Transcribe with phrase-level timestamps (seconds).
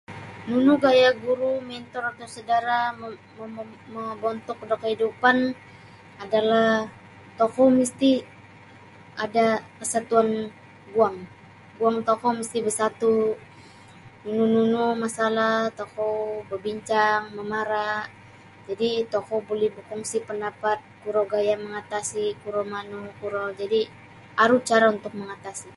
[0.49, 3.11] Nunu gaya' guru' mentor atau saudara' mom
[3.57, 5.37] momo mobontuk da kaidupan
[6.23, 6.69] adalah
[7.39, 8.17] tokou misti'
[9.23, 10.29] ada' kasatuan
[10.93, 11.17] guang
[11.77, 13.35] guang tokou misti basatu'
[14.25, 16.15] nunu-nunu masalah tokou
[16.49, 18.05] babincang mamara'
[18.67, 23.85] jadi' tokou buli bakongsi pandapat kuro gaya' mangatasi kuro manu kuro jadi'
[24.43, 25.69] aru cara untuk mangatasi'.